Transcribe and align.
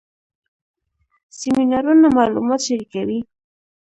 سیمینارونه 1.37 2.07
معلومات 2.17 2.59
شریکوي 2.67 3.19